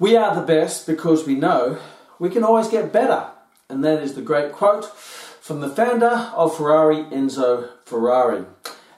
[0.00, 1.78] We are the best because we know
[2.20, 3.26] we can always get better.
[3.68, 8.44] And that is the great quote from the founder of Ferrari, Enzo Ferrari.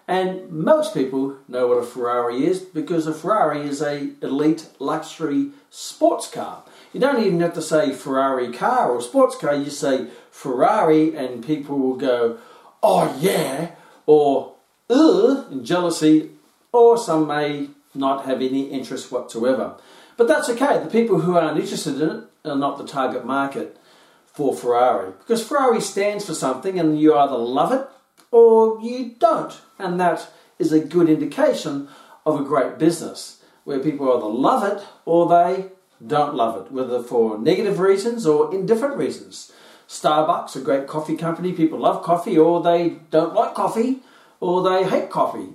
[0.06, 5.52] And most people know what a Ferrari is because a Ferrari is a elite luxury
[5.70, 6.64] sports car.
[6.92, 11.46] You don't even have to say Ferrari car or sports car, you say Ferrari and
[11.46, 12.38] people will go,
[12.82, 13.70] oh yeah,
[14.04, 14.54] or
[14.90, 16.30] ugh, in jealousy,
[16.72, 19.76] or some may not have any interest whatsoever.
[20.20, 20.78] But that's okay.
[20.78, 23.78] The people who aren't interested in it are not the target market
[24.26, 27.88] for Ferrari because Ferrari stands for something and you either love it
[28.30, 29.58] or you don't.
[29.78, 31.88] And that is a good indication
[32.26, 35.70] of a great business where people either love it or they
[36.06, 39.50] don't love it, whether for negative reasons or indifferent reasons.
[39.88, 44.00] Starbucks, a great coffee company, people love coffee or they don't like coffee
[44.38, 45.54] or they hate coffee.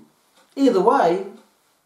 [0.55, 1.27] Either way,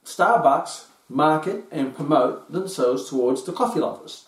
[0.05, 4.25] Starbucks market and promote themselves towards the coffee lovers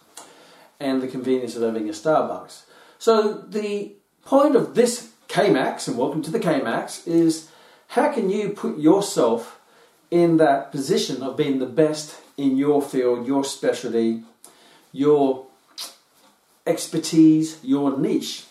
[0.80, 2.63] and the convenience of having a Starbucks.
[2.98, 3.93] So the
[4.26, 7.49] point of this KMAX, and welcome to the KMAX, is
[7.90, 9.60] how can you put yourself
[10.10, 14.23] in that position of being the best in your field, your specialty,
[14.91, 15.48] your
[16.68, 18.45] expertise, your niche.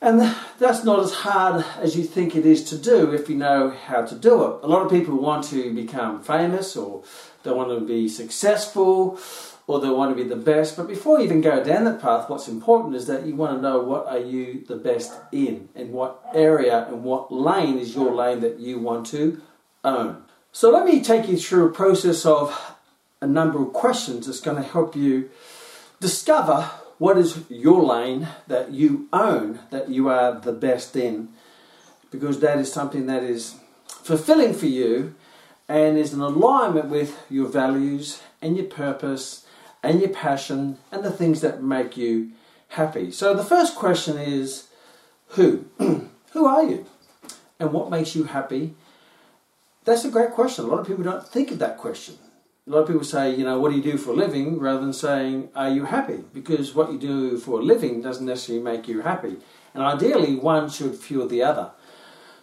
[0.00, 3.70] And that's not as hard as you think it is to do if you know
[3.70, 4.60] how to do it.
[4.62, 7.02] A lot of people want to become famous or
[7.42, 9.18] they want to be successful
[9.66, 10.76] or they want to be the best.
[10.76, 13.60] But before you even go down that path, what's important is that you want to
[13.60, 18.14] know what are you the best in and what area and what lane is your
[18.14, 19.40] lane that you want to
[19.84, 20.22] own.
[20.52, 22.76] So let me take you through a process of
[23.20, 25.28] a number of questions that's going to help you
[26.00, 31.28] discover what is your lane that you own, that you are the best in,
[32.10, 35.14] because that is something that is fulfilling for you
[35.68, 39.46] and is in alignment with your values and your purpose
[39.82, 42.32] and your passion and the things that make you
[42.70, 43.10] happy.
[43.10, 44.66] So the first question is
[45.28, 45.66] who?
[45.78, 46.86] who are you?
[47.60, 48.74] And what makes you happy?
[49.84, 50.64] That's a great question.
[50.64, 52.18] A lot of people don't think of that question
[52.68, 54.80] a lot of people say, you know, what do you do for a living rather
[54.80, 56.22] than saying, are you happy?
[56.34, 59.36] Because what you do for a living doesn't necessarily make you happy.
[59.72, 61.70] And ideally, one should fuel the other.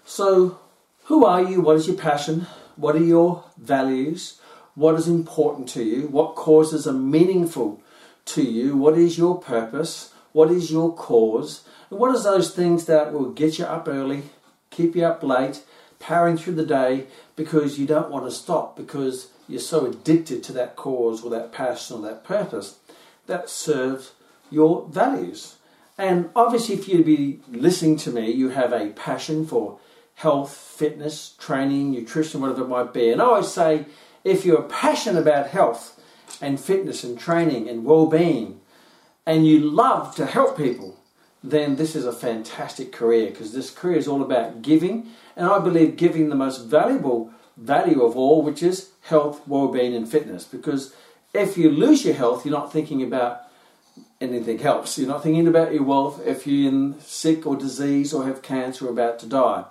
[0.03, 0.59] So,
[1.03, 1.61] who are you?
[1.61, 2.47] What is your passion?
[2.75, 4.41] What are your values?
[4.73, 6.07] What is important to you?
[6.07, 7.83] What causes are meaningful
[8.25, 8.75] to you?
[8.75, 10.11] What is your purpose?
[10.31, 11.67] What is your cause?
[11.91, 14.23] And what is those things that will get you up early,
[14.71, 15.61] keep you up late,
[15.99, 17.05] powering through the day
[17.35, 21.51] because you don't want to stop because you're so addicted to that cause or that
[21.51, 22.79] passion or that purpose
[23.27, 24.13] that serves
[24.49, 25.55] your values.
[25.97, 29.79] And obviously, if you'd be listening to me, you have a passion for
[30.15, 33.11] health, fitness, training, nutrition, whatever it might be.
[33.11, 33.85] And I always say,
[34.23, 36.01] if you're passionate about health
[36.41, 38.59] and fitness and training and well being,
[39.25, 40.99] and you love to help people,
[41.43, 45.07] then this is a fantastic career because this career is all about giving.
[45.35, 50.09] And I believe giving the most valuable value of all, which is health, well-being, and
[50.09, 50.43] fitness.
[50.43, 50.93] Because
[51.33, 53.41] if you lose your health, you're not thinking about
[54.19, 54.97] anything else.
[54.97, 58.87] You're not thinking about your wealth if you're in sick or disease or have cancer
[58.87, 59.65] or about to die.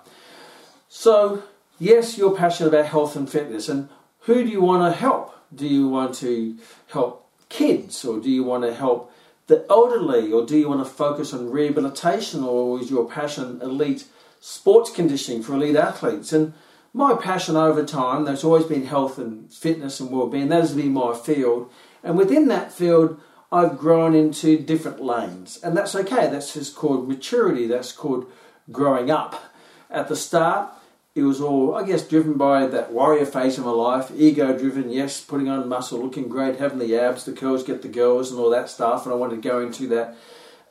[0.89, 1.43] So,
[1.79, 3.69] yes, you're passionate about health and fitness.
[3.69, 3.89] And
[4.21, 5.35] who do you want to help?
[5.53, 6.57] Do you want to
[6.87, 9.11] help kids or do you want to help
[9.47, 14.05] the elderly or do you want to focus on rehabilitation or is your passion elite
[14.39, 16.33] sports conditioning for elite athletes?
[16.33, 16.53] And
[16.95, 20.47] my passion over time, that's always been health and fitness and well-being.
[20.47, 21.69] That has been my field,
[22.01, 23.19] and within that field,
[23.51, 26.29] I've grown into different lanes, and that's okay.
[26.29, 27.67] That's just called maturity.
[27.67, 28.31] That's called
[28.71, 29.43] growing up.
[29.89, 30.71] At the start,
[31.15, 34.89] it was all, I guess, driven by that warrior phase of my life, ego driven,
[34.89, 38.39] yes, putting on muscle, looking great, having the abs, the curls get the girls, and
[38.39, 39.05] all that stuff.
[39.05, 40.15] And I wanted to go into that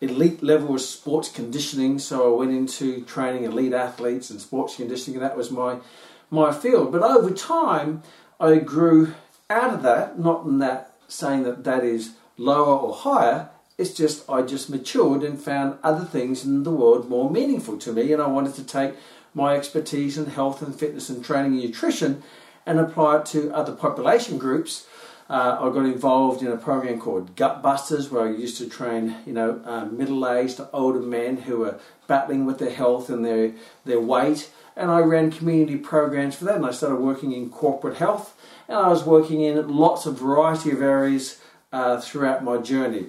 [0.01, 5.17] elite level of sports conditioning, so I went into training elite athletes and sports conditioning,
[5.17, 5.77] and that was my
[6.35, 6.93] my field.
[6.93, 8.03] But over time,
[8.39, 9.15] I grew
[9.49, 13.49] out of that, not in that saying that that is lower or higher.
[13.79, 17.93] It's just I just matured and found other things in the world more meaningful to
[17.93, 18.95] me, and I wanted to take
[19.35, 22.23] my expertise in health and fitness and training and nutrition
[22.67, 24.87] and apply it to other population groups.
[25.29, 29.17] Uh, I got involved in a program called Gut Busters, where I used to train,
[29.27, 33.53] you know, uh, middle-aged to older men who were battling with their health and their
[33.85, 36.57] their weight, and I ran community programs for that.
[36.57, 38.35] And I started working in corporate health,
[38.69, 41.41] and I was working in lots of variety of areas
[41.73, 43.07] uh, throughout my journey.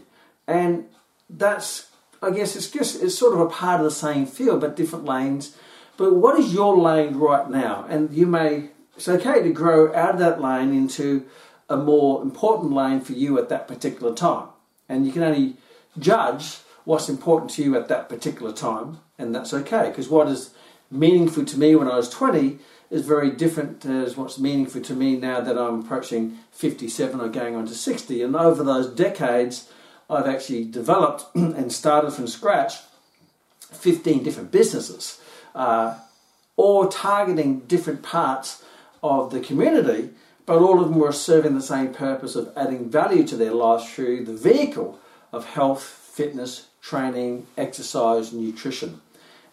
[0.47, 0.85] And
[1.29, 1.89] that's,
[2.21, 5.05] I guess, it's just it's sort of a part of the same field, but different
[5.05, 5.55] lanes.
[5.97, 7.85] But what is your lane right now?
[7.89, 11.25] And you may it's okay to grow out of that lane into
[11.69, 14.47] a more important lane for you at that particular time.
[14.87, 15.57] And you can only
[15.97, 20.51] judge what's important to you at that particular time, and that's okay, because what is
[20.91, 22.59] meaningful to me when I was 20
[22.89, 27.55] is very different as what's meaningful to me now that I'm approaching 57 or going
[27.55, 28.21] on to 60.
[28.21, 29.71] And over those decades,
[30.09, 32.75] I've actually developed and started from scratch
[33.59, 35.19] 15 different businesses,
[35.53, 35.99] uh,
[36.55, 38.63] all targeting different parts
[39.03, 40.11] of the community,
[40.45, 43.91] but all of them were serving the same purpose of adding value to their lives
[43.91, 44.99] through the vehicle
[45.31, 49.01] of health, fitness, training, exercise, nutrition.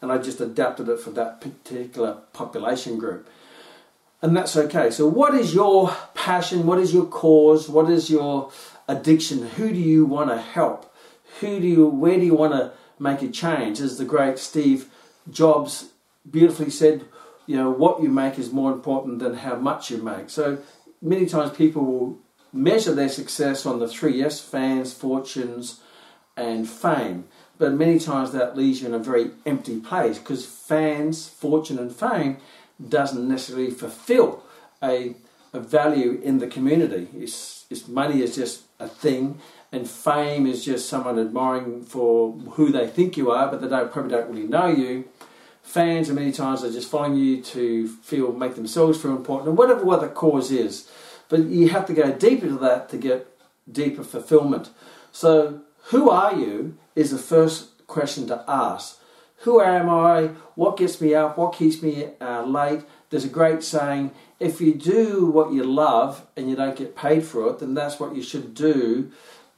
[0.03, 3.29] And I just adapted it for that particular population group.
[4.21, 4.91] And that's okay.
[4.91, 6.67] So, what is your passion?
[6.67, 7.69] What is your cause?
[7.69, 8.53] What is your
[8.87, 9.47] addiction?
[9.47, 10.95] Who do you want to help?
[11.41, 13.81] Who do you, where do you want to make a change?
[13.81, 14.91] As the great Steve
[15.31, 15.91] Jobs
[16.29, 17.05] beautifully said,
[17.47, 20.31] you know, what you make is more important than how much you make.
[20.31, 20.59] So
[21.01, 22.19] many times people will
[22.53, 25.81] measure their success on the three yes, fans, fortunes,
[26.37, 27.25] and fame.
[27.59, 31.95] But many times that leaves you in a very empty place because fans, fortune, and
[31.95, 32.39] fame
[32.89, 34.43] doesn't necessarily fulfill
[34.83, 35.15] a,
[35.53, 37.09] a value in the community.
[37.15, 39.39] It's, it's money is just a thing,
[39.71, 43.93] and fame is just someone admiring for who they think you are, but they don't
[43.93, 45.05] probably don't really know you.
[45.63, 49.53] Fans, and many times, are just following you to feel, make themselves feel important, or
[49.53, 50.91] whatever what the cause is.
[51.29, 53.29] But you have to go deeper to that to get
[53.71, 54.71] deeper fulfillment.
[55.13, 58.99] So, who are you is the first question to ask.
[59.39, 60.31] Who am I?
[60.55, 61.37] What gets me up?
[61.37, 62.83] What keeps me uh, late?
[63.11, 67.25] There's a great saying if you do what you love and you don't get paid
[67.25, 69.11] for it, then that's what you should do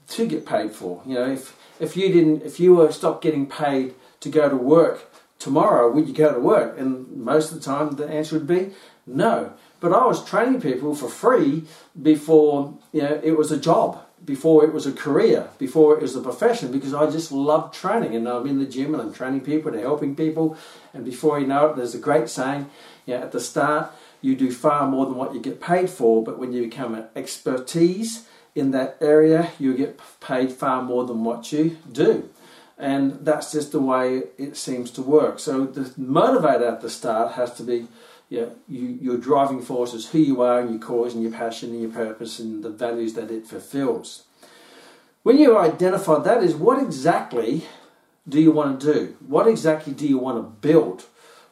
[0.08, 1.02] to get paid for.
[1.06, 4.56] You know, if, if you didn't, if you were stopped getting paid to go to
[4.56, 6.78] work tomorrow, would you go to work?
[6.78, 8.72] And most of the time, the answer would be
[9.06, 9.52] no.
[9.80, 11.64] But I was training people for free
[12.00, 16.16] before you know it was a job before it was a career, before it was
[16.16, 19.42] a profession, because I just love training and I'm in the gym and I'm training
[19.42, 20.56] people and helping people.
[20.92, 22.70] And before you know it, there's a great saying,
[23.06, 26.22] you know, at the start, you do far more than what you get paid for,
[26.24, 31.24] but when you become an expertise in that area, you get paid far more than
[31.24, 32.30] what you do.
[32.78, 35.38] And that's just the way it seems to work.
[35.38, 37.86] So the motivator at the start has to be
[38.34, 41.70] yeah, you, your driving force is who you are and your cause and your passion
[41.70, 44.24] and your purpose and the values that it fulfills.
[45.22, 47.64] When you identify that is what exactly
[48.28, 49.16] do you want to do?
[49.24, 51.04] What exactly do you want to build?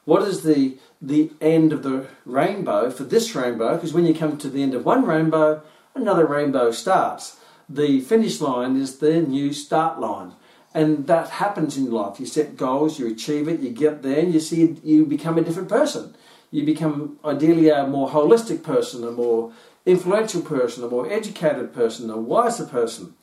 [0.04, 3.74] What is the the end of the rainbow for this rainbow?
[3.74, 5.62] Because when you come to the end of one rainbow,
[5.94, 7.36] another rainbow starts.
[7.68, 10.32] The finish line is the new start line.
[10.74, 12.18] And that happens in life.
[12.18, 15.42] You set goals, you achieve it, you get there, and you see you become a
[15.42, 16.14] different person
[16.52, 19.52] you become ideally a more holistic person, a more
[19.84, 23.14] influential person, a more educated person, a wiser person.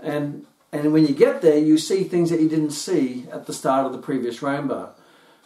[0.00, 3.54] And, and when you get there, you see things that you didn't see at the
[3.54, 4.92] start of the previous rainbow.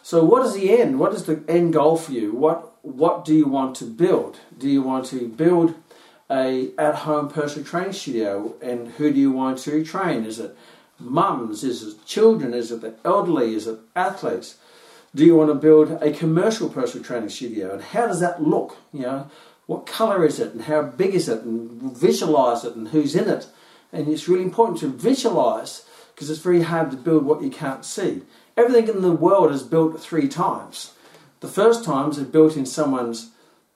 [0.03, 0.99] So, what is the end?
[0.99, 2.33] What is the end goal for you?
[2.33, 4.39] What, what do you want to build?
[4.57, 5.75] Do you want to build
[6.29, 8.55] a at-home personal training studio?
[8.63, 10.25] And who do you want to train?
[10.25, 10.57] Is it
[10.99, 11.63] mums?
[11.63, 12.55] Is it children?
[12.55, 13.53] Is it the elderly?
[13.53, 14.55] Is it athletes?
[15.13, 17.73] Do you want to build a commercial personal training studio?
[17.73, 18.77] And how does that look?
[18.93, 19.29] You know,
[19.65, 23.29] what color is it and how big is it and visualize it and who's in
[23.29, 23.47] it?
[23.91, 27.83] And it's really important to visualize because it's very hard to build what you can't
[27.83, 28.21] see.
[28.55, 30.93] Everything in the world is built three times.
[31.41, 33.31] The first times are built in someone's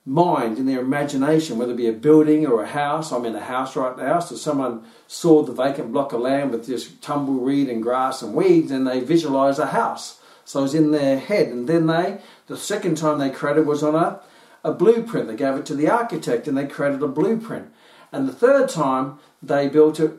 [0.06, 3.12] mind, in their imagination, whether it be a building or a house.
[3.12, 6.68] I'm in a house right now, so someone saw the vacant block of land with
[6.68, 10.22] just tumbleweed and grass and weeds and they visualize a house.
[10.46, 11.48] So it was in their head.
[11.48, 14.22] And then they, the second time they created was on a,
[14.64, 15.28] a blueprint.
[15.28, 17.74] They gave it to the architect and they created a blueprint.
[18.12, 20.14] And the third time they built it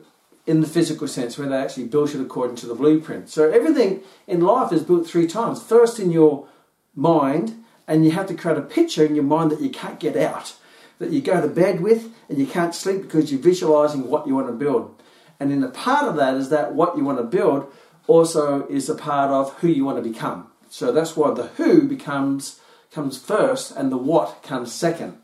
[0.45, 3.29] in the physical sense, where they actually built it according to the blueprint.
[3.29, 5.61] So everything in life is built three times.
[5.61, 6.47] First in your
[6.95, 10.15] mind, and you have to create a picture in your mind that you can't get
[10.15, 10.55] out,
[10.99, 14.35] that you go to bed with, and you can't sleep because you're visualizing what you
[14.35, 15.01] want to build.
[15.39, 17.71] And in the part of that is that what you want to build
[18.07, 20.47] also is a part of who you want to become.
[20.69, 22.59] So that's why the who becomes
[22.91, 25.17] comes first and the what comes second.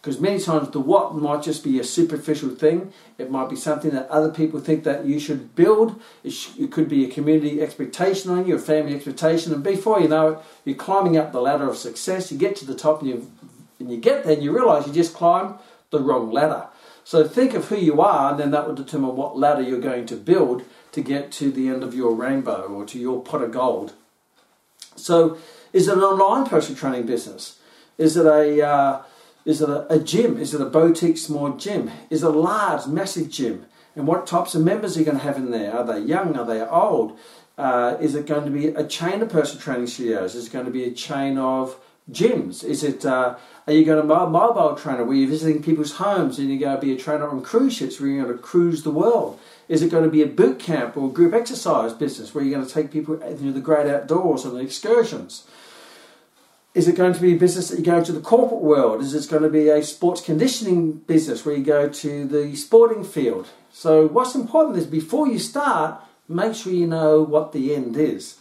[0.00, 2.90] Because many times the what might just be a superficial thing.
[3.18, 6.00] It might be something that other people think that you should build.
[6.24, 9.52] It, sh- it could be a community expectation on you, a family expectation.
[9.52, 12.32] And before you know it, you're climbing up the ladder of success.
[12.32, 13.30] You get to the top and you,
[13.78, 15.56] and you get there and you realize you just climbed
[15.90, 16.68] the wrong ladder.
[17.04, 20.06] So think of who you are, and then that will determine what ladder you're going
[20.06, 23.52] to build to get to the end of your rainbow or to your pot of
[23.52, 23.94] gold.
[24.96, 25.38] So,
[25.72, 27.58] is it an online personal training business?
[27.96, 29.02] Is it a uh,
[29.44, 30.38] Is it a, a gym?
[30.38, 31.90] Is it a boutique small gym?
[32.10, 33.66] Is it a large, massive gym?
[33.96, 35.72] And what types of members are you going to have in there?
[35.76, 36.36] Are they young?
[36.36, 37.18] Are they old?
[37.58, 40.34] Uh, is it going to be a chain of personal training studios?
[40.34, 41.76] Is it going to be a chain of
[42.10, 42.64] gyms?
[42.64, 46.38] Is it uh, are you going to a mobile trainer where you're visiting people's homes
[46.38, 48.82] and you're going to be a trainer on cruise ships where you're going to cruise
[48.82, 49.38] the world?
[49.70, 52.66] Is it going to be a boot camp or group exercise business where you're going
[52.66, 55.46] to take people into the great outdoors and the excursions?
[56.74, 59.00] Is it going to be a business that you go to the corporate world?
[59.00, 63.04] Is it going to be a sports conditioning business where you go to the sporting
[63.04, 63.46] field?
[63.72, 68.38] So, what's important is before you start, make sure you know what the end is.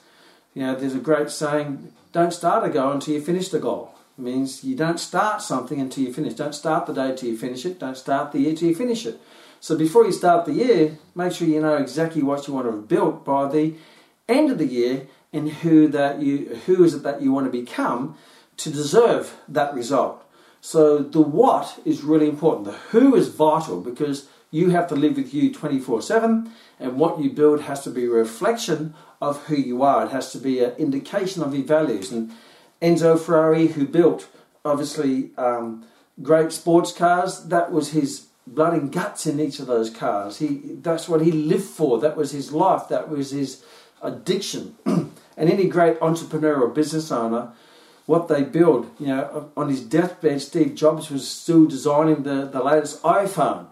[0.55, 3.93] You know, there's a great saying don't start a goal until you finish the goal.
[4.17, 6.33] It means you don't start something until you finish.
[6.33, 7.77] Don't start the day till you finish it.
[7.77, 9.21] Don't start the year till you finish it.
[9.61, 12.71] So before you start the year, make sure you know exactly what you want to
[12.71, 13.75] have built by the
[14.27, 17.51] end of the year and who that you who is it that you want to
[17.51, 18.15] become
[18.57, 20.23] to deserve that result.
[20.61, 22.65] So the what is really important.
[22.65, 26.49] The who is vital because you have to live with you 24/7
[26.79, 30.05] and what you build has to be a reflection of who you are.
[30.05, 32.11] It has to be an indication of your values.
[32.11, 32.31] And
[32.81, 34.27] Enzo Ferrari, who built
[34.63, 35.85] obviously um,
[36.21, 40.39] great sports cars, that was his blood and guts in each of those cars.
[40.39, 41.99] He that's what he lived for.
[41.99, 42.87] That was his life.
[42.89, 43.63] That was his
[44.01, 44.75] addiction.
[44.85, 47.51] and any great entrepreneur or business owner,
[48.05, 52.63] what they build, you know, on his deathbed, Steve Jobs was still designing the, the
[52.63, 53.67] latest iPhone.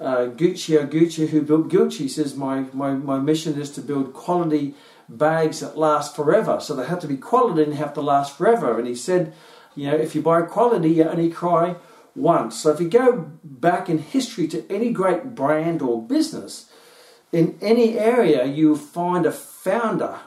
[0.00, 4.74] Uh, Guccio Gucci, who built Gucci, says my, my, my mission is to build quality
[5.08, 6.58] bags that last forever.
[6.60, 8.78] So they have to be quality and have to last forever.
[8.78, 9.32] And he said,
[9.76, 11.76] you know, if you buy quality, you only cry
[12.14, 12.60] once.
[12.60, 16.70] So if you go back in history to any great brand or business,
[17.32, 20.20] in any area you find a founder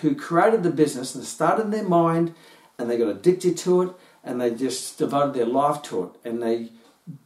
[0.00, 2.34] who created the business and started in their mind
[2.78, 3.90] and they got addicted to it
[4.24, 6.70] and they just devoted their life to it and they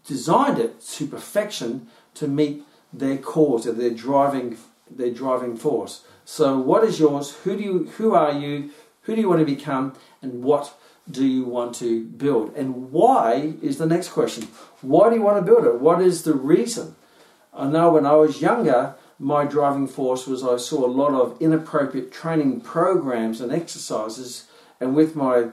[0.06, 4.56] designed it to perfection to meet their cause or their driving
[4.90, 6.04] their driving force.
[6.24, 7.34] So what is yours?
[7.44, 8.70] Who do you who are you?
[9.02, 10.74] Who do you want to become and what
[11.10, 12.54] do you want to build?
[12.54, 14.48] And why is the next question.
[14.80, 15.80] Why do you want to build it?
[15.80, 16.96] What is the reason?
[17.52, 21.40] I know when I was younger, my driving force was I saw a lot of
[21.40, 24.46] inappropriate training programs and exercises,
[24.80, 25.50] and with my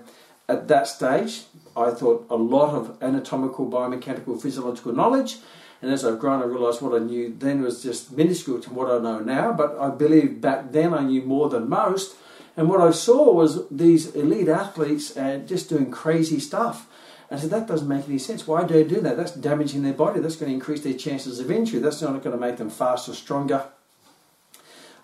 [0.48, 1.44] at that stage,
[1.78, 5.38] I thought a lot of anatomical, biomechanical, physiological knowledge.
[5.82, 8.92] And as I've grown, I realised what I knew then was just minuscule to what
[8.92, 9.54] I know now.
[9.54, 12.16] But I believe back then I knew more than most.
[12.60, 16.90] And what I saw was these elite athletes uh, just doing crazy stuff.
[17.30, 18.46] And I said, that doesn't make any sense.
[18.46, 19.16] Why do they do that?
[19.16, 20.20] That's damaging their body.
[20.20, 21.80] That's going to increase their chances of injury.
[21.80, 23.64] That's not going to make them faster, stronger,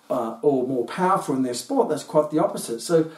[0.09, 1.87] uh, or more powerful in their sport.
[1.87, 2.81] That's quite the opposite.
[2.81, 3.09] So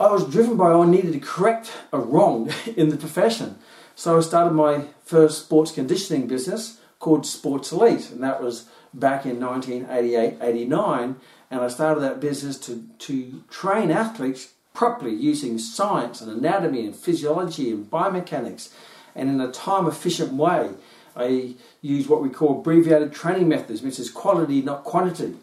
[0.00, 3.56] I was driven by I needed to correct a wrong in the profession.
[3.94, 9.26] So I started my first sports conditioning business called Sports Elite, and that was back
[9.26, 11.16] in 1988 89.
[11.50, 16.94] And I started that business to, to train athletes properly using science and anatomy and
[16.94, 18.70] physiology and biomechanics
[19.14, 20.70] and in a time efficient way.
[21.16, 25.34] I use what we call abbreviated training methods, which is quality, not quantity.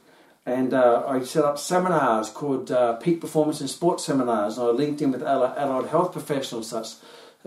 [0.45, 4.57] And uh, I set up seminars called uh, Peak Performance in Sports Seminars.
[4.57, 6.95] And I linked in with allied health professionals such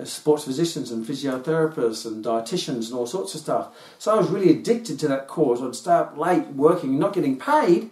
[0.05, 3.69] sports physicians and physiotherapists and dietitians and all sorts of stuff.
[3.99, 5.63] So I was really addicted to that cause.
[5.63, 7.91] I'd start late working, not getting paid.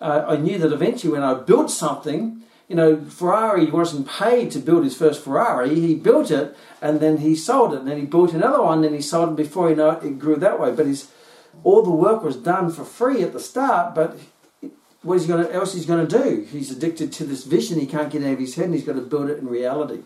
[0.00, 4.58] Uh, I knew that eventually when I built something, you know, Ferrari wasn't paid to
[4.58, 5.74] build his first Ferrari.
[5.74, 7.80] He built it and then he sold it.
[7.80, 10.18] And then he built another one and he sold it before you know it, it
[10.18, 10.72] grew that way.
[10.72, 11.10] But his,
[11.62, 14.18] all the work was done for free at the start, but
[15.02, 16.40] what is he going to, else he's going to do?
[16.50, 18.94] He's addicted to this vision he can't get out of his head and he's got
[18.94, 20.00] to build it in reality.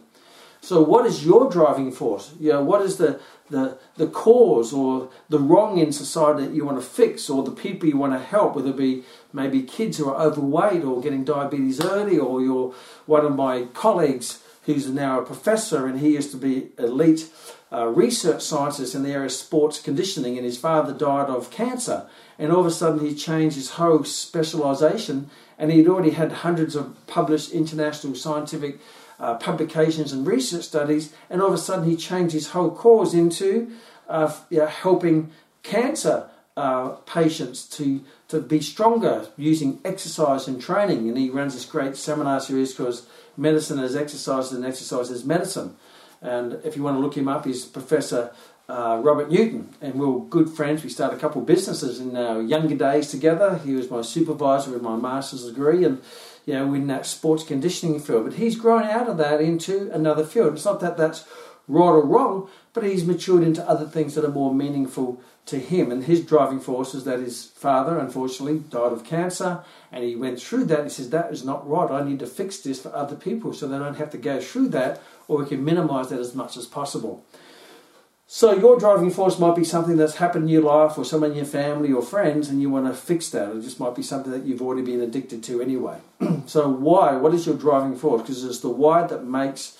[0.61, 2.33] So, what is your driving force?
[2.41, 6.65] You know, what is the, the, the cause or the wrong in society that you
[6.65, 9.99] want to fix or the people you want to help, whether it be maybe kids
[9.99, 12.75] who are overweight or getting diabetes early, or you're
[13.07, 17.31] one of my colleagues who's now a professor and he used to be elite
[17.73, 22.07] uh, research scientist in the area of sports conditioning, and his father died of cancer
[22.39, 26.77] and all of a sudden he changed his whole specialization and he'd already had hundreds
[26.77, 28.79] of published international scientific
[29.19, 33.15] uh, publications and research studies and all of a sudden he changed his whole cause
[33.15, 33.71] into
[34.09, 35.31] uh, you know, helping
[35.63, 41.65] cancer uh, patients to, to be stronger using exercise and training and he runs this
[41.65, 43.01] great seminar series called
[43.37, 45.77] medicine as exercise and exercise as medicine
[46.21, 48.33] and if you want to look him up he's professor
[48.69, 50.85] uh, Robert Newton, and we were good friends.
[50.85, 53.59] We started a couple of businesses in our younger days together.
[53.65, 56.03] He was my supervisor in my master's degree, and
[56.49, 58.25] you know, in that sports conditioning field.
[58.25, 60.55] But he's grown out of that into another field.
[60.55, 61.27] It's not that that's
[61.69, 65.93] right or wrong, but he's matured into other things that are more meaningful to him.
[65.93, 69.63] And his driving force is that his father, unfortunately, died of cancer,
[69.93, 70.85] and he went through that.
[70.85, 71.91] He says, That is not right.
[71.91, 74.71] I need to fix this for other people so they don't have to go through
[74.71, 77.27] that, or we can minimize that as much as possible.
[78.31, 81.39] So, your driving force might be something that's happened in your life, or someone in
[81.39, 83.57] your family or friends, and you want to fix that.
[83.57, 85.97] It just might be something that you've already been addicted to anyway.
[86.47, 87.17] so, why?
[87.17, 88.21] What is your driving force?
[88.21, 89.79] Because it's the why that makes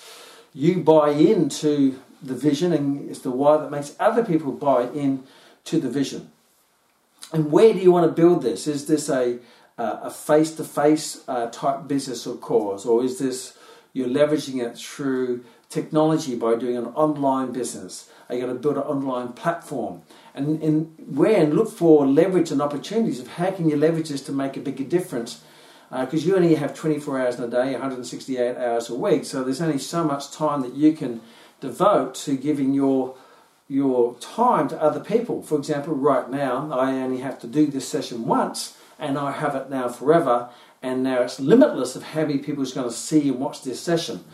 [0.55, 5.25] you buy into the vision, and it's the why that makes other people buy in
[5.65, 6.31] to the vision.
[7.35, 8.67] And where do you want to build this?
[8.67, 9.41] Is this a
[9.77, 13.59] a face to face type business or cause, or is this
[13.93, 18.11] you're leveraging it through technology by doing an online business?
[18.29, 20.03] Are you going to build an online platform?
[20.35, 24.23] And, and where and look for leverage and opportunities of how can you leverage this
[24.23, 25.43] to make a bigger difference?
[25.91, 29.43] Because uh, you only have 24 hours in a day, 168 hours a week, so
[29.43, 31.23] there's only so much time that you can
[31.61, 33.17] devote to giving your
[33.71, 35.43] your time to other people.
[35.43, 39.55] For example, right now, I only have to do this session once, and I have
[39.55, 40.49] it now forever,
[40.83, 43.81] and now it's limitless of how many people is going to see and watch this
[43.81, 44.25] session.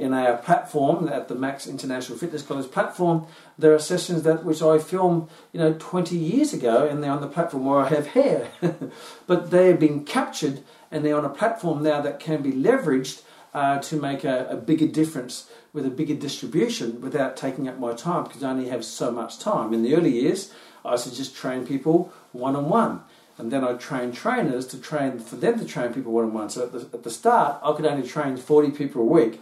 [0.00, 3.26] In our platform, at the Max International Fitness College platform,
[3.58, 7.20] there are sessions that which I filmed, you know, 20 years ago, and they're on
[7.20, 8.50] the platform where I have hair,
[9.26, 13.20] but they have been captured, and they're on a platform now that can be leveraged
[13.52, 17.92] uh, to make a, a bigger difference with a bigger distribution without taking up my
[17.92, 19.74] time because I only have so much time.
[19.74, 20.50] In the early years,
[20.82, 23.02] I used to just train people one on one.
[23.36, 26.48] And then I'd train trainers to train for them to train people one on one.
[26.48, 29.40] So at the, at the start, I could only train 40 people a week.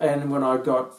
[0.00, 0.92] And when I got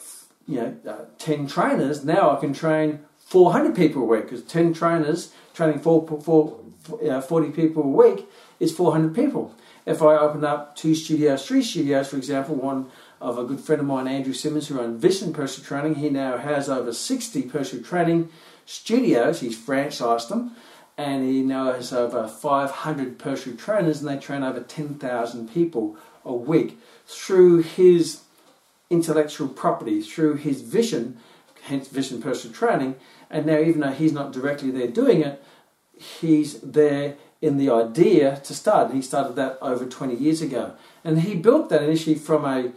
[0.46, 4.74] you know uh, 10 trainers, now I can train 400 people a week because 10
[4.74, 8.26] trainers training uh, 40 people a week
[8.58, 9.54] is 400 people.
[9.86, 12.90] If I open up two studios, three studios, for example, one
[13.20, 15.96] of a good friend of mine, Andrew Simmons, who runs Vision Personal Training.
[15.96, 18.28] He now has over 60 personal training
[18.66, 19.40] studios.
[19.40, 20.56] He's franchised them.
[20.96, 26.34] And he now has over 500 personal trainers, and they train over 10,000 people a
[26.34, 28.22] week through his
[28.90, 31.16] intellectual property, through his vision,
[31.62, 32.96] hence Vision Personal Training.
[33.30, 35.42] And now, even though he's not directly there doing it,
[35.96, 38.88] he's there in the idea to start.
[38.88, 40.74] And he started that over 20 years ago.
[41.04, 42.72] And he built that initially from a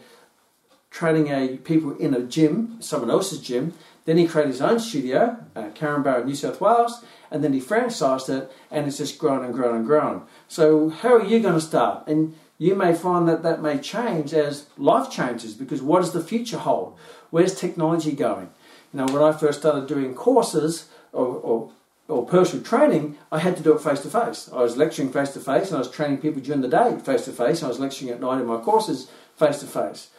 [0.92, 3.74] training a people in a gym, someone else's gym.
[4.06, 8.30] Then he created his own studio, uh, Caringbah, New South Wales, and then he franchised
[8.30, 10.24] it, and it's just grown and grown and grown.
[10.48, 12.06] So how are you going to start?
[12.08, 16.24] And you may find that that may change as life changes, because what does the
[16.24, 16.98] future hold?
[17.30, 18.50] Where's technology going?
[18.94, 21.72] You know, when I first started doing courses or, or
[22.08, 24.50] or personal training, I had to do it face to face.
[24.52, 27.26] I was lecturing face to face and I was training people during the day face
[27.26, 27.64] to face.
[27.64, 30.10] I was lecturing at night in my courses face to face.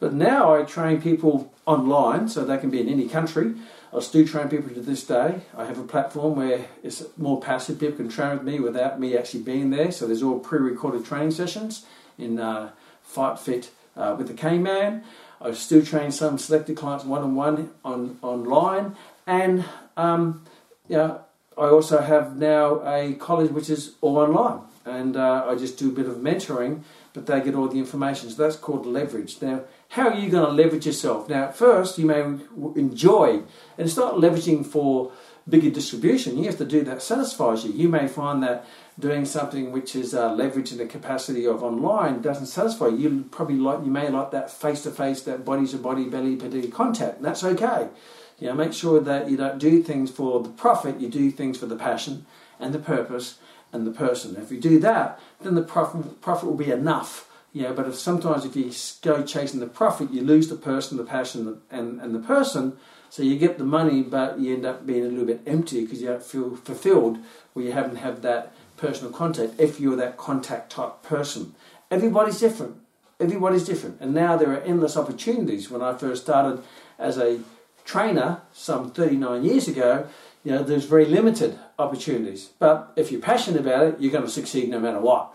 [0.00, 3.54] But now I train people online so they can be in any country.
[3.94, 5.40] I still train people to this day.
[5.56, 7.80] I have a platform where it's more passive.
[7.80, 9.90] People can train with me without me actually being there.
[9.90, 11.86] So there's all pre-recorded training sessions
[12.18, 12.70] in uh,
[13.02, 15.04] Fight Fit uh, with the K-Man.
[15.40, 18.96] I still train some selected clients one-on-one on online,
[19.26, 19.64] and
[19.96, 20.44] um,
[20.88, 21.18] yeah,
[21.56, 25.90] I also have now a college which is all online, and uh, I just do
[25.90, 26.82] a bit of mentoring,
[27.26, 28.30] they get all the information.
[28.30, 29.40] So that's called leverage.
[29.40, 31.28] Now how are you going to leverage yourself?
[31.28, 32.20] Now, at first, you may
[32.78, 33.42] enjoy,
[33.78, 35.12] and start leveraging for
[35.48, 36.36] bigger distribution.
[36.36, 37.72] You have to do that satisfies you.
[37.72, 38.66] You may find that
[38.98, 42.96] doing something which is uh, leveraging the capacity of online doesn't satisfy you.
[42.96, 46.36] You probably like you may like that face to face, that body to body, belly
[46.36, 47.22] to belly contact.
[47.22, 47.88] That's okay.
[48.38, 51.00] You know, make sure that you don't do things for the profit.
[51.00, 52.26] You do things for the passion
[52.60, 53.38] and the purpose
[53.72, 54.36] and the person.
[54.36, 58.44] If you do that, then the profit profit will be enough yeah, but if sometimes
[58.44, 58.70] if you
[59.02, 62.76] go chasing the profit, you lose the person, the passion, and, and the person.
[63.10, 66.02] So you get the money, but you end up being a little bit empty because
[66.02, 67.18] you don't feel fulfilled
[67.54, 71.54] or you haven't had that personal contact if you're that contact type person.
[71.90, 72.76] Everybody's different.
[73.18, 73.98] Everybody's different.
[74.00, 75.70] And now there are endless opportunities.
[75.70, 76.62] When I first started
[76.98, 77.40] as a
[77.86, 80.06] trainer some 39 years ago,
[80.44, 82.50] you know, there's very limited opportunities.
[82.58, 85.32] But if you're passionate about it, you're going to succeed no matter what.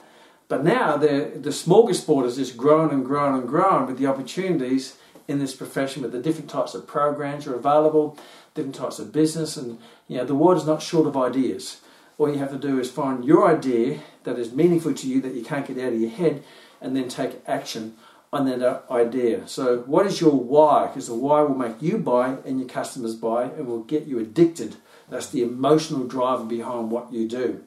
[0.48, 4.98] But now the, the smorgasbord has just grown and grown and grown with the opportunities
[5.28, 8.18] in this profession, with the different types of programs are available,
[8.54, 11.82] different types of business, and you know the world is not short of ideas.
[12.18, 15.34] All you have to do is find your idea that is meaningful to you that
[15.34, 16.44] you can't get out of your head,
[16.82, 17.96] and then take action
[18.34, 19.48] on that uh, idea.
[19.48, 20.88] So, what is your why?
[20.88, 24.20] Because the why will make you buy and your customers buy, and will get you
[24.20, 24.76] addicted.
[25.10, 27.64] That's the emotional driver behind what you do.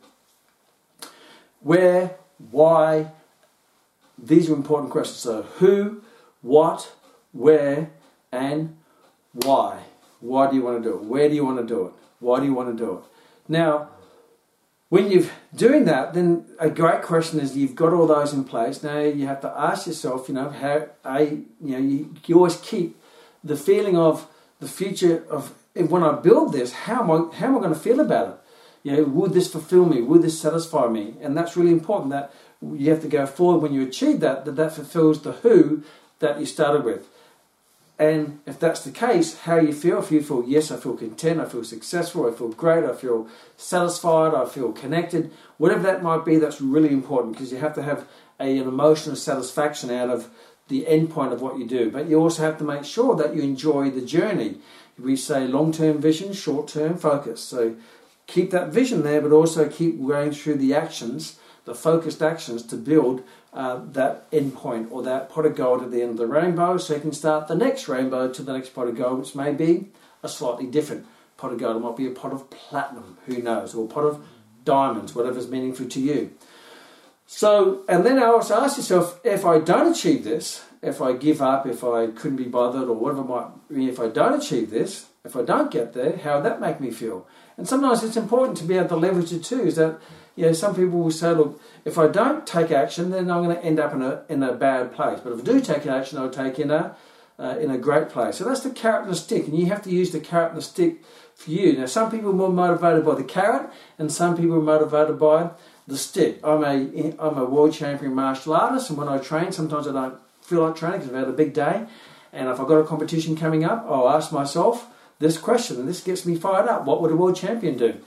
[1.61, 2.17] Where
[2.51, 3.13] why.
[4.19, 5.19] These are important questions.
[5.19, 6.03] So, who,
[6.43, 6.93] what,
[7.33, 7.91] where,
[8.33, 8.77] and
[9.33, 9.83] why.
[10.21, 11.05] Why do you want to do it?
[11.05, 11.93] Where do you want to do it?
[12.21, 13.05] Why do you want to do it?
[13.49, 13.91] Now,
[14.89, 18.83] when you're doing that, then a great question is you've got all those in place.
[18.83, 22.57] Now you have to ask yourself, you know, how I, you know, you, you always
[22.57, 22.99] keep
[23.43, 24.29] the feeling of
[24.61, 27.79] the future of when I build this, how am I, how am I going to
[27.79, 28.39] feel about it?
[28.83, 30.01] You know, would this fulfill me?
[30.01, 31.15] Would this satisfy me?
[31.21, 34.57] And that's really important that you have to go forward when you achieve that, that
[34.57, 35.83] that fulfills the who
[36.21, 37.09] that you started with.
[37.99, 41.41] And if that's the case, how you feel, if you feel, yes, I feel content,
[41.41, 46.25] I feel successful, I feel great, I feel satisfied, I feel connected, whatever that might
[46.25, 48.07] be, that's really important because you have to have
[48.39, 50.29] a, an emotional satisfaction out of
[50.69, 51.91] the end point of what you do.
[51.91, 54.59] But you also have to make sure that you enjoy the journey.
[54.99, 57.41] We say long term vision, short term focus.
[57.43, 57.77] So
[58.27, 62.77] keep that vision there, but also keep going through the actions, the focused actions to
[62.77, 66.77] build uh, that endpoint or that pot of gold at the end of the rainbow
[66.77, 69.53] so you can start the next rainbow to the next pot of gold, which may
[69.53, 69.89] be
[70.23, 71.07] a slightly different
[71.37, 71.77] pot of gold.
[71.77, 74.25] It might be a pot of platinum, who knows, or a pot of
[74.65, 76.33] diamonds, whatever's meaningful to you.
[77.27, 81.43] So, and then I also ask yourself if I don't achieve this, if I give
[81.43, 85.07] up, if I couldn't be bothered, or whatever might be, if I don't achieve this,
[85.25, 87.27] if I don't get there, how would that make me feel?
[87.57, 89.99] And sometimes it's important to be able to leverage it too, is that
[90.37, 93.57] you know, some people will say, look, if I don't take action, then I'm going
[93.57, 95.19] to end up in a, in a bad place.
[95.21, 96.95] But if I do take action, I'll take in a,
[97.39, 98.37] uh, in a great place.
[98.37, 100.59] So that's the carrot and the stick, and you have to use the carrot and
[100.59, 101.03] the stick
[101.35, 101.73] for you.
[101.77, 105.51] Now, some people are more motivated by the carrot, and some people are motivated by
[105.87, 106.41] the stick.
[106.43, 110.19] I'm a, I'm a world champion martial artist, and when I train, sometimes I don't
[110.43, 111.87] feel like training because I've had a big day.
[112.33, 116.03] And if I've got a competition coming up, I'll ask myself this question, and this
[116.03, 116.85] gets me fired up.
[116.85, 118.01] What would a world champion do?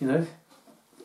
[0.00, 0.26] You know,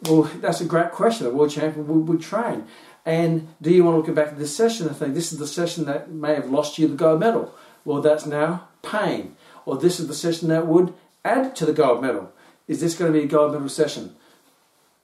[0.04, 1.28] well, that's a great question.
[1.28, 2.65] A world champion would, would train.
[3.06, 5.48] And do you want to look back at this session and think this is the
[5.48, 7.54] session that may have lost you the gold medal?
[7.84, 9.36] Well, that's now pain.
[9.65, 10.94] Or this is the session that would
[11.26, 12.32] add to the gold medal.
[12.68, 14.15] Is this going to be a gold medal session?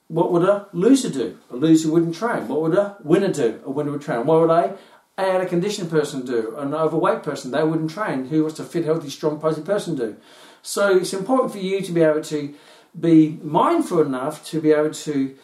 [0.07, 1.39] What would a loser do?
[1.49, 2.47] A loser wouldn't train.
[2.47, 3.61] What would a winner do?
[3.65, 4.25] A winner would train.
[4.25, 4.77] What would a
[5.17, 6.55] out of conditioned person do?
[6.57, 8.25] An overweight person, they wouldn't train.
[8.25, 10.17] Who wants a fit, healthy, strong, positive person do?
[10.61, 12.53] So it's important for you to be able to
[12.99, 15.35] be mindful enough to be able to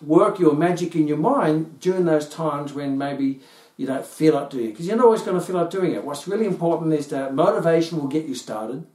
[0.00, 3.40] work your magic in your mind during those times when maybe
[3.76, 4.70] you don't feel like doing it.
[4.70, 6.04] Because you're not always going to feel like doing it.
[6.04, 8.86] What's really important is that motivation will get you started.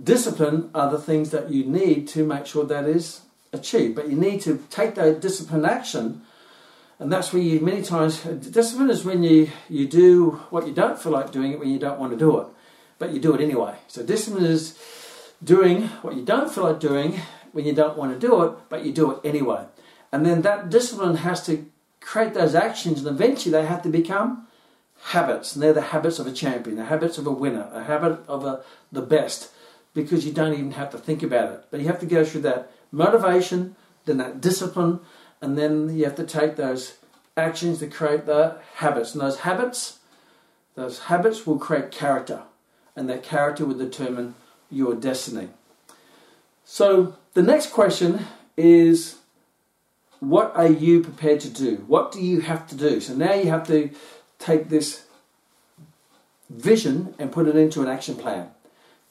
[0.00, 3.94] Discipline are the things that you need to make sure that is achieved.
[3.94, 6.22] But you need to take that discipline action.
[6.98, 10.98] And that's where you, many times, discipline is when you, you do what you don't
[10.98, 12.46] feel like doing it when you don't want to do it.
[12.98, 13.76] But you do it anyway.
[13.88, 14.78] So discipline is
[15.42, 17.20] doing what you don't feel like doing
[17.52, 19.64] when you don't want to do it, but you do it anyway.
[20.12, 21.66] And then that discipline has to
[22.00, 24.46] create those actions, and eventually they have to become
[25.04, 25.54] habits.
[25.54, 28.44] And they're the habits of a champion, the habits of a winner, a habit of
[28.44, 29.50] a, the best,
[29.96, 31.64] because you don't even have to think about it.
[31.70, 35.00] But you have to go through that motivation, then that discipline,
[35.40, 36.98] and then you have to take those
[37.34, 39.14] actions to create the habits.
[39.14, 40.00] And those habits,
[40.74, 42.42] those habits will create character,
[42.94, 44.34] and that character will determine
[44.70, 45.48] your destiny.
[46.66, 49.16] So the next question is
[50.20, 51.84] what are you prepared to do?
[51.86, 53.00] What do you have to do?
[53.00, 53.90] So now you have to
[54.38, 55.06] take this
[56.50, 58.50] vision and put it into an action plan.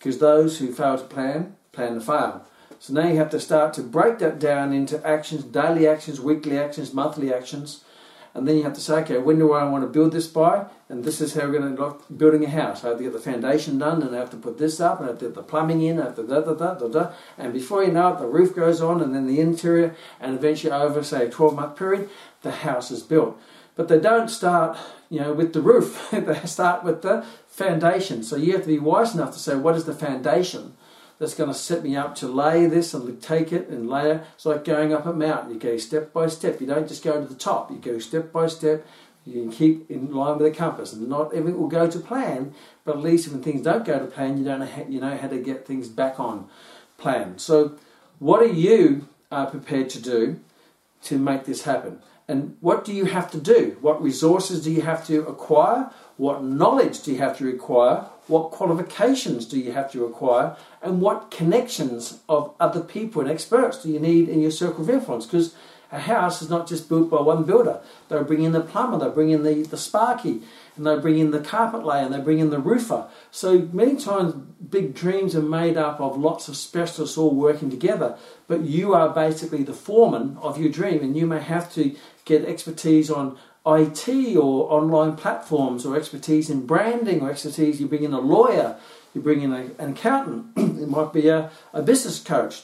[0.05, 2.45] Because those who fail to plan, plan to fail.
[2.77, 6.59] So now you have to start to break that down into actions, daily actions, weekly
[6.59, 7.83] actions, monthly actions,
[8.35, 10.67] and then you have to say, okay, when do I want to build this by?
[10.89, 12.83] And this is how we're going to look building a house.
[12.83, 15.07] I have to get the foundation done, and I have to put this up, and
[15.07, 17.11] I have to get the plumbing in, I have to da da da da da.
[17.39, 20.71] And before you know it, the roof goes on, and then the interior, and eventually
[20.71, 22.11] over, say, a 12 month period,
[22.43, 23.41] the house is built.
[23.75, 24.77] But they don't start,
[25.09, 26.07] you know, with the roof.
[26.11, 28.23] they start with the foundation.
[28.23, 30.75] So you have to be wise enough to say, what is the foundation?
[31.17, 34.25] that's going to set me up to lay this and take it and layer.
[34.35, 35.53] It's like going up a mountain.
[35.53, 36.59] You go step by step.
[36.59, 37.71] You don't just go to the top.
[37.71, 38.85] You go step by step.
[39.25, 42.53] You keep in line with the compass, and not everything will go to plan.
[42.83, 45.17] But at least when things don't go to plan, you don't know how, you know
[45.17, 46.47] how to get things back on
[46.99, 47.39] plan.
[47.39, 47.75] So,
[48.19, 50.39] what are you uh, prepared to do
[51.03, 52.01] to make this happen?
[52.27, 53.77] And what do you have to do?
[53.81, 55.91] What resources do you have to acquire?
[56.17, 58.05] What knowledge do you have to acquire?
[58.27, 60.55] What qualifications do you have to acquire?
[60.81, 64.89] And what connections of other people and experts do you need in your circle of
[64.89, 65.25] influence?
[65.25, 65.53] Because
[65.91, 67.79] a house is not just built by one builder.
[68.09, 70.41] They bring in the plumber, they bring in the, the sparky,
[70.75, 73.07] and they bring in the carpet layer, and they bring in the roofer.
[73.31, 78.17] So many times, big dreams are made up of lots of specialists all working together.
[78.47, 82.43] But you are basically the foreman of your dream, and you may have to get
[82.45, 88.13] expertise on IT or online platforms or expertise in branding or expertise, you bring in
[88.13, 88.77] a lawyer,
[89.13, 92.63] you bring in a, an accountant, it might be a, a business coach.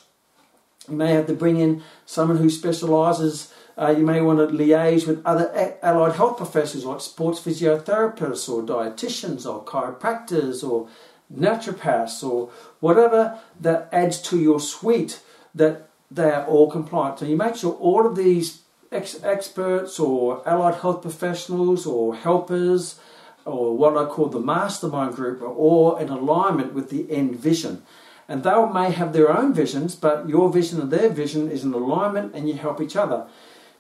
[0.90, 5.08] You may have to bring in someone who specialises uh, you may want to liaise
[5.08, 10.88] with other allied health professionals like sports physiotherapists or dietitians or chiropractors or
[11.34, 15.22] naturopaths or whatever that adds to your suite
[15.56, 17.20] that they are all compliant.
[17.20, 23.00] So you make sure all of these ex- experts or allied health professionals or helpers
[23.46, 27.84] or what I call the mastermind group all in alignment with the end vision.
[28.28, 31.74] And they may have their own visions, but your vision and their vision is in
[31.74, 33.28] alignment and you help each other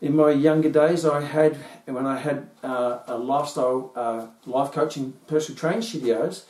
[0.02, 5.14] in my younger days, I had when I had uh, a lifestyle uh, life coaching
[5.28, 6.46] personal training studios.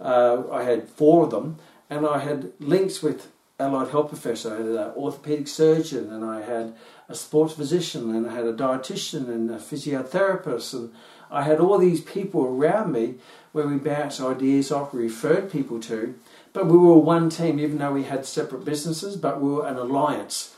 [0.00, 1.58] Uh, I had four of them,
[1.90, 4.58] and I had links with allied health professionals.
[4.58, 6.74] I had an orthopedic surgeon, and I had
[7.08, 10.92] a sports physician, and I had a dietitian and a physiotherapist, and
[11.30, 13.16] I had all these people around me
[13.52, 16.14] where we bounced ideas off, we referred people to.
[16.52, 19.76] But we were one team, even though we had separate businesses, but we were an
[19.76, 20.54] alliance.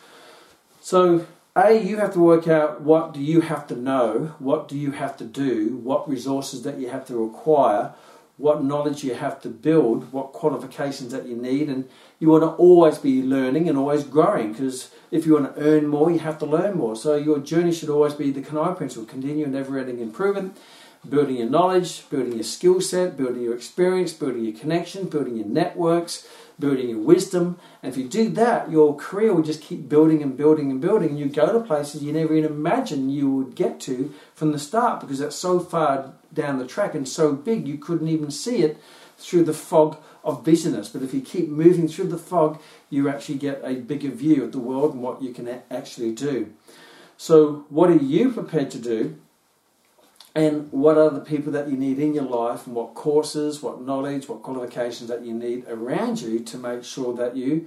[0.81, 4.77] So a, you have to work out what do you have to know, what do
[4.77, 7.95] you have to do, what resources that you have to acquire,
[8.39, 12.51] what knowledge you have to build, what qualifications that you need, and you want to
[12.51, 16.39] always be learning and always growing because if you want to earn more, you have
[16.39, 16.97] to learn more.
[16.97, 20.57] So your journey should always be the CANI principle, continue never-ending improvement,
[21.09, 25.47] building your knowledge, building your skill set, building your experience, building your connection, building your
[25.47, 26.27] networks,
[26.59, 27.59] building your wisdom.
[27.83, 31.11] And if you do that, your career will just keep building and building and building.
[31.11, 34.59] And you go to places you never even imagined you would get to from the
[34.59, 38.63] start because that's so far down the track and so big you couldn't even see
[38.63, 38.79] it
[39.19, 40.89] through the fog of busyness.
[40.89, 44.53] But if you keep moving through the fog, you actually get a bigger view of
[44.53, 46.53] the world and what you can actually do.
[47.17, 49.19] So, what are you prepared to do
[50.37, 53.81] and what are the people that you need in your life and what courses, what
[53.81, 57.67] knowledge, what qualifications that you need around you to make sure that you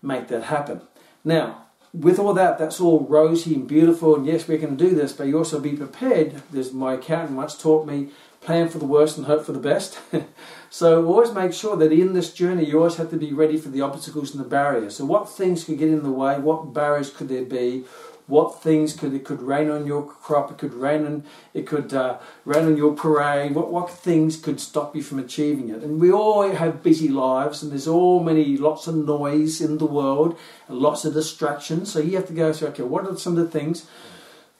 [0.00, 0.80] make that happen.
[1.24, 5.12] Now, with all that, that's all rosy and beautiful, and yes, we can do this,
[5.12, 6.40] but you also be prepared.
[6.52, 9.98] There's my accountant once taught me plan for the worst and hope for the best.
[10.70, 13.70] so always make sure that in this journey you always have to be ready for
[13.70, 14.94] the obstacles and the barriers.
[14.94, 16.38] So what things could get in the way?
[16.38, 17.84] What barriers could there be?
[18.26, 21.92] What things could it could rain on your crop, it could rain on it could
[21.92, 23.54] uh, rain on your parade.
[23.54, 25.82] What what things could stop you from achieving it?
[25.82, 29.86] And we all have busy lives, and there's all many lots of noise in the
[29.86, 31.92] world, and lots of distractions.
[31.92, 32.68] So you have to go through.
[32.68, 33.86] Okay, what are some of the things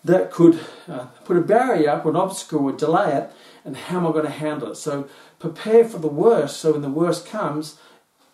[0.05, 3.31] that could uh, put a barrier up, or an obstacle, or delay it,
[3.65, 4.77] and how am I going to handle it?
[4.77, 6.59] So prepare for the worst.
[6.59, 7.79] So when the worst comes,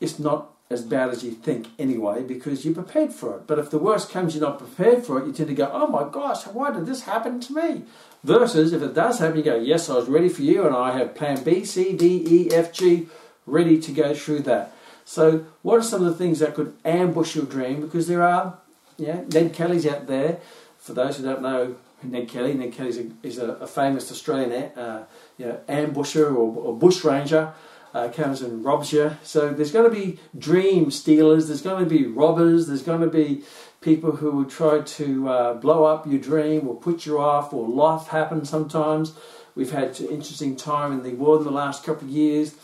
[0.01, 3.47] it's not as bad as you think anyway because you're prepared for it.
[3.47, 5.89] But if the worst comes, you're not prepared for it, you tend to go, oh
[5.89, 7.83] my gosh, why did this happen to me?
[8.23, 10.97] Versus if it does happen, you go, yes, I was ready for you and I
[10.97, 13.09] have plan B, C, D, E, F, G
[13.47, 14.73] ready to go through that.
[15.05, 17.81] So, what are some of the things that could ambush your dream?
[17.81, 18.59] Because there are,
[18.97, 20.39] yeah, Ned Kelly's out there.
[20.79, 25.07] For those who don't know Ned Kelly, Ned Kelly is a, a famous Australian uh,
[25.37, 27.53] you know, ambusher or, or bush ranger
[27.95, 29.17] uh, comes and robs you.
[29.23, 33.09] So there's going to be dream stealers, there's going to be robbers, there's going to
[33.09, 33.43] be
[33.81, 37.69] people who will try to uh, blow up your dream or put you off, or
[37.69, 39.15] life happens sometimes.
[39.55, 42.55] We've had an interesting time in the world in the last couple of years.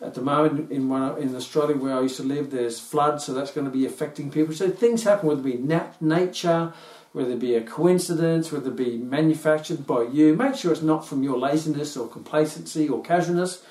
[0.00, 3.32] At the moment, in one, in Australia where I used to live, there's floods, so
[3.32, 4.52] that's going to be affecting people.
[4.54, 6.74] So things happen, whether it be nat- nature,
[7.12, 10.34] whether it be a coincidence, whether it be manufactured by you.
[10.34, 13.62] Make sure it's not from your laziness or complacency or casualness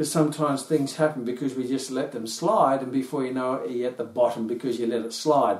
[0.00, 3.70] because sometimes things happen because we just let them slide, and before you know it,
[3.70, 5.58] you're at the bottom because you let it slide.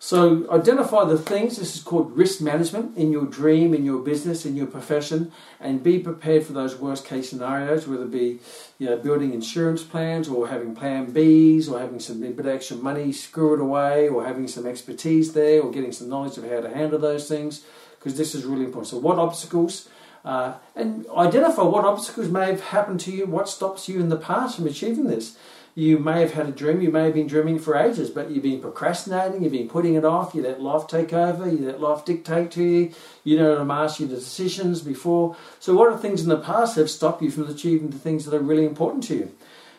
[0.00, 1.58] So identify the things.
[1.58, 5.80] This is called risk management in your dream, in your business, in your profession, and
[5.80, 8.40] be prepared for those worst case scenarios, whether it be
[8.78, 13.10] you know, building insurance plans or having plan Bs or having some bit extra money
[13.10, 16.98] squirreled away or having some expertise there or getting some knowledge of how to handle
[16.98, 17.64] those things
[17.96, 18.88] because this is really important.
[18.88, 19.88] So what obstacles
[20.28, 24.16] uh, and identify what obstacles may have happened to you, what stops you in the
[24.16, 25.38] past from achieving this.
[25.74, 28.42] You may have had a dream, you may have been dreaming for ages, but you've
[28.42, 32.04] been procrastinating, you've been putting it off, you let life take over, you let life
[32.04, 32.92] dictate to you,
[33.24, 35.34] you don't ask you the decisions before.
[35.60, 38.26] So, what are things in the past that have stopped you from achieving the things
[38.26, 39.34] that are really important to you?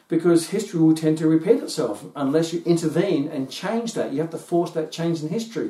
[0.07, 4.13] Because history will tend to repeat itself unless you intervene and change that.
[4.13, 5.69] You have to force that change in history.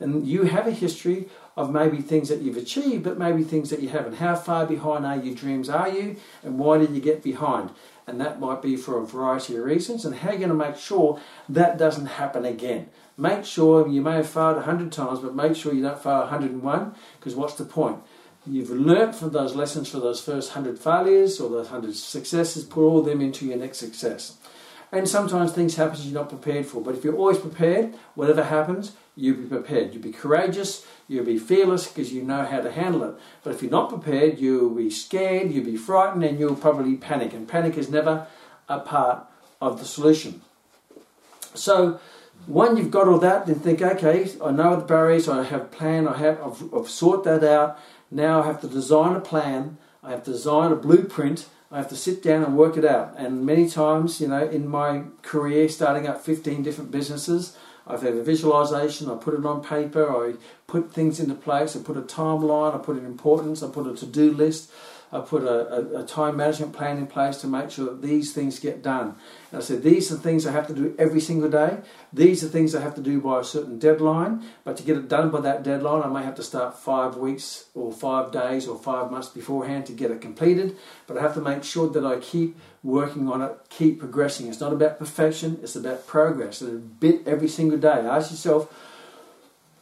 [0.00, 3.80] And you have a history of maybe things that you've achieved, but maybe things that
[3.80, 4.16] you haven't.
[4.16, 7.70] How far behind are your dreams are you, and why did you get behind?
[8.06, 10.04] And that might be for a variety of reasons.
[10.04, 12.88] And how are you going to make sure that doesn't happen again?
[13.16, 16.94] Make sure you may have failed 100 times, but make sure you don't fail 101,
[17.18, 17.98] because what's the point?
[18.48, 22.86] You've learnt from those lessons for those first 100 failures or those 100 successes, put
[22.86, 24.36] all them into your next success.
[24.92, 26.80] And sometimes things happen you're not prepared for.
[26.80, 29.92] But if you're always prepared, whatever happens, you'll be prepared.
[29.92, 33.14] You'll be courageous, you'll be fearless because you know how to handle it.
[33.42, 37.32] But if you're not prepared, you'll be scared, you'll be frightened, and you'll probably panic.
[37.32, 38.26] And panic is never
[38.68, 39.26] a part
[39.60, 40.42] of the solution.
[41.54, 42.00] So,
[42.46, 45.64] when you've got all that, then think, okay, I know the barriers, I have a
[45.64, 47.78] plan, I have, I've, I've sorted that out.
[48.10, 51.88] Now I have to design a plan, I have to design a blueprint, I have
[51.88, 53.14] to sit down and work it out.
[53.16, 58.14] And many times, you know, in my career, starting up 15 different businesses, I've had
[58.14, 60.34] a visualization, I put it on paper, I
[60.66, 63.94] put things into place, I put a timeline, I put an importance, I put a
[63.94, 64.70] to do list,
[65.12, 68.32] I put a, a, a, time management plan in place to make sure that these
[68.32, 69.14] things get done.
[69.52, 71.78] And I said, these are things I have to do every single day.
[72.12, 74.44] These are things I have to do by a certain deadline.
[74.64, 77.66] But to get it done by that deadline, I may have to start five weeks
[77.74, 80.76] or five days or five months beforehand to get it completed.
[81.06, 84.48] But I have to make sure that I keep working on it, keep progressing.
[84.48, 86.60] It's not about perfection, it's about progress.
[86.60, 87.88] And a bit every single day.
[87.88, 88.72] Ask yourself,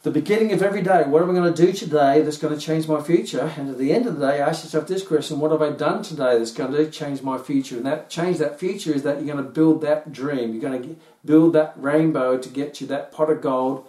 [0.05, 2.63] the beginning of every day, what am I going to do today that's going to
[2.63, 3.51] change my future?
[3.57, 6.03] And at the end of the day, ask yourself this question what have I done
[6.03, 7.77] today that's going to change my future?
[7.77, 10.51] And that change that future is that you're going to build that dream.
[10.51, 13.87] You're going to build that rainbow to get you that pot of gold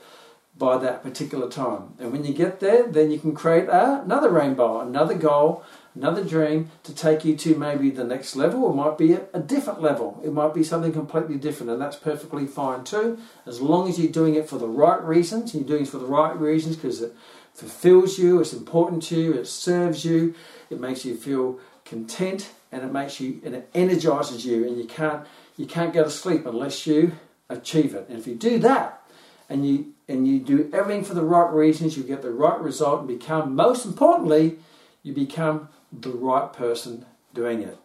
[0.57, 1.92] by that particular time.
[1.98, 5.66] And when you get there, then you can create another rainbow, another goal,
[5.97, 8.71] another dream to take you to maybe the next level.
[8.71, 10.21] It might be a, different level.
[10.23, 14.13] It might be something completely different, and that's perfectly fine too, as long as you're
[14.13, 15.55] doing it for the right reasons.
[15.55, 17.15] You're doing it for the right reasons because it
[17.55, 20.35] fulfills you, it's important to you, it serves you,
[20.69, 24.85] it makes you feel content, and it makes you and it energizes you, and you
[24.85, 27.13] can't you can't go to sleep unless you
[27.49, 28.07] achieve it.
[28.09, 29.03] And if you do that,
[29.49, 33.01] and you and you do everything for the right reasons, you get the right result,
[33.01, 34.59] and become most importantly,
[35.03, 35.69] you become
[36.01, 37.79] the right person doing it.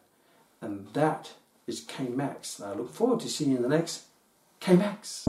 [0.61, 1.33] And that
[1.67, 2.61] is K Max.
[2.61, 4.05] I look forward to seeing you in the next
[4.59, 5.27] K Max.